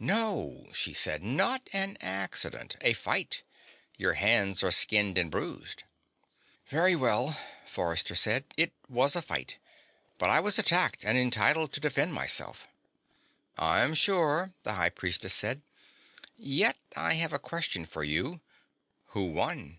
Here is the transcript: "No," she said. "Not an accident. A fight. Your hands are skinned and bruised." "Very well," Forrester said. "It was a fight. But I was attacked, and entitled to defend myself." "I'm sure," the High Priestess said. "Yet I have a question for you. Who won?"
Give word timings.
"No," 0.00 0.68
she 0.74 0.92
said. 0.92 1.22
"Not 1.24 1.70
an 1.72 1.96
accident. 2.02 2.76
A 2.82 2.92
fight. 2.92 3.42
Your 3.96 4.12
hands 4.12 4.62
are 4.62 4.70
skinned 4.70 5.16
and 5.16 5.30
bruised." 5.30 5.84
"Very 6.66 6.94
well," 6.94 7.40
Forrester 7.64 8.14
said. 8.14 8.44
"It 8.58 8.74
was 8.86 9.16
a 9.16 9.22
fight. 9.22 9.56
But 10.18 10.28
I 10.28 10.40
was 10.40 10.58
attacked, 10.58 11.06
and 11.06 11.16
entitled 11.16 11.72
to 11.72 11.80
defend 11.80 12.12
myself." 12.12 12.68
"I'm 13.56 13.94
sure," 13.94 14.52
the 14.62 14.74
High 14.74 14.90
Priestess 14.90 15.32
said. 15.32 15.62
"Yet 16.36 16.76
I 16.94 17.14
have 17.14 17.32
a 17.32 17.38
question 17.38 17.86
for 17.86 18.04
you. 18.04 18.42
Who 19.12 19.24
won?" 19.32 19.78